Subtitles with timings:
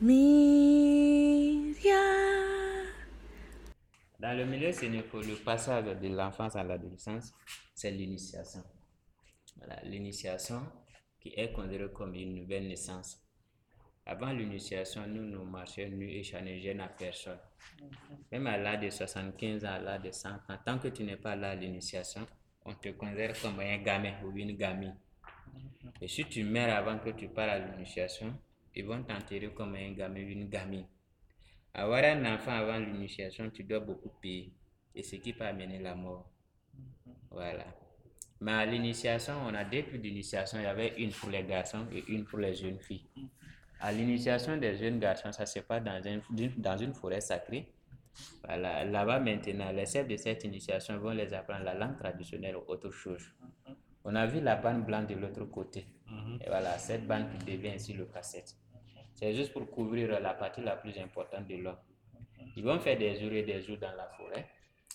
[0.00, 0.06] Dans
[4.36, 7.34] le milieu sénégal, le passage de l'enfance à l'adolescence,
[7.74, 8.62] c'est l'initiation.
[9.82, 10.62] L'initiation
[11.18, 13.20] qui est considérée comme une nouvelle naissance.
[14.06, 17.40] Avant l'initiation, nous nous marchions nus et gêne à personne.
[18.30, 21.16] Même à l'âge de 75 ans, à l'âge de 100 ans, tant que tu n'es
[21.16, 22.24] pas là à l'initiation,
[22.64, 24.96] on te considère comme un gamin ou une gamine.
[26.00, 28.32] Et si tu meurs avant que tu parles à l'initiation,
[28.78, 30.86] ils vont t'enterrer comme un gamin ou une gamine.
[31.74, 34.52] Avoir un enfant avant l'initiation, tu dois beaucoup payer.
[34.94, 36.30] Et ce qui peut amener la mort.
[37.30, 37.66] Voilà.
[38.40, 40.58] Mais à l'initiation, on a deux types d'initiation.
[40.58, 43.06] Il y avait une pour les garçons et une pour les jeunes filles.
[43.80, 46.00] À l'initiation des jeunes garçons, ça se passe dans,
[46.56, 47.72] dans une forêt sacrée.
[48.44, 48.84] Voilà.
[48.84, 52.90] Là-bas, maintenant, les chefs de cette initiation vont les apprendre la langue traditionnelle ou autre
[52.90, 53.24] chose.
[54.04, 55.86] On a vu la bande blanche de l'autre côté.
[56.40, 58.56] Et voilà, cette bande qui devient ainsi le cassette.
[59.18, 61.76] C'est juste pour couvrir la partie la plus importante de l'homme.
[62.56, 64.46] Ils vont faire des jours et des jours dans la forêt.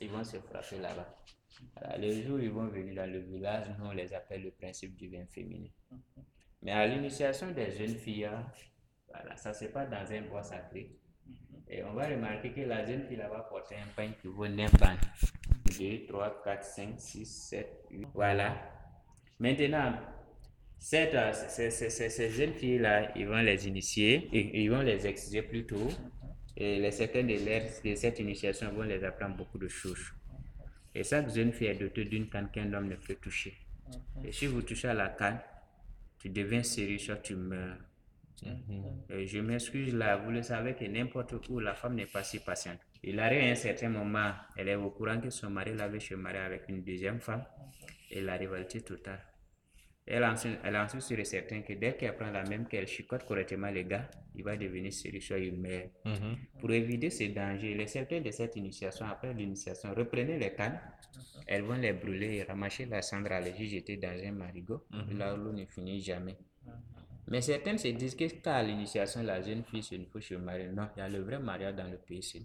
[0.00, 1.96] Ils vont se frapper là-bas.
[1.98, 5.08] les jours ils vont venir dans le village, nous on les appelle le principe du
[5.08, 5.68] vin féminin.
[6.62, 8.44] Mais à l'initiation des jeunes filles, hein,
[9.08, 10.96] voilà, ça se passe dans un bois sacré.
[11.68, 14.72] Et on va remarquer que la jeune fille là-bas porte un pain qui vaut 9
[14.80, 14.98] bandes.
[15.78, 18.08] 2, 3, 4, 5, 6, 7, 8.
[18.14, 18.56] Voilà.
[19.38, 19.92] Maintenant,
[20.78, 25.42] cette, ces, ces, ces, jeunes filles-là, ils vont les initier, et, ils vont les exiger
[25.42, 25.88] plutôt.
[26.56, 27.34] Et les certains de,
[27.88, 30.12] de cette initiation vont les apprendre beaucoup de choses.
[30.94, 33.54] Et chaque jeune fille est dotée d'une canne qu'un homme ne peut toucher.
[34.24, 35.38] Et si vous touchez à la canne,
[36.18, 37.78] tu deviens sérieux, soit tu meurs.
[39.10, 42.38] Et je m'excuse là, vous le savez que n'importe où, la femme n'est pas si
[42.38, 42.78] patiente.
[43.02, 46.14] Il arrive à un certain moment, elle est au courant que son mari l'avait se
[46.14, 47.44] marier avec une deuxième femme,
[48.10, 49.20] et la rivalité totale.
[50.10, 53.24] Elle en, elle en sûr et certain que dès qu'elle prend la même, qu'elle chicote
[53.26, 55.90] correctement les gars, il va devenir sérieux, soit une mère.
[56.58, 60.80] Pour éviter ces dangers, les certains de cette initiation, après l'initiation, reprenez les cannes,
[61.46, 65.34] elles vont les brûler et ramasser la cendre à les jeter dans un marigot, là
[65.34, 66.38] où l'eau ne finit jamais.
[67.26, 70.68] Mais certaines se disent que qu'à l'initiation, la jeune fille se faut se marier.
[70.68, 72.40] Non, il y a le vrai mariage dans le pays, c'est.